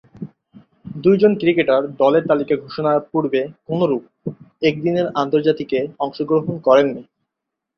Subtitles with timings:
[0.95, 4.03] দুইজন ক্রিকেটার দলের তালিকা ঘোষণার পূর্বে কোনরূপ
[4.61, 7.03] একদিনের আন্তর্জাতিকে অংশগ্রহণ করেননি।